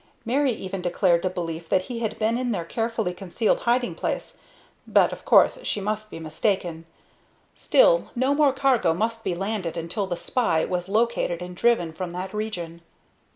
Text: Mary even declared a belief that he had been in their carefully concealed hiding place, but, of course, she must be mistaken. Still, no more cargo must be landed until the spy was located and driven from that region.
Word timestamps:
Mary 0.25 0.51
even 0.53 0.81
declared 0.81 1.23
a 1.25 1.29
belief 1.29 1.69
that 1.69 1.83
he 1.83 1.99
had 1.99 2.17
been 2.17 2.35
in 2.35 2.51
their 2.51 2.65
carefully 2.65 3.13
concealed 3.13 3.59
hiding 3.69 3.93
place, 3.93 4.39
but, 4.87 5.13
of 5.13 5.25
course, 5.25 5.59
she 5.61 5.79
must 5.79 6.09
be 6.09 6.17
mistaken. 6.17 6.87
Still, 7.53 8.09
no 8.15 8.33
more 8.33 8.51
cargo 8.51 8.95
must 8.95 9.23
be 9.23 9.35
landed 9.35 9.77
until 9.77 10.07
the 10.07 10.17
spy 10.17 10.65
was 10.65 10.89
located 10.89 11.39
and 11.39 11.55
driven 11.55 11.93
from 11.93 12.13
that 12.13 12.33
region. 12.33 12.81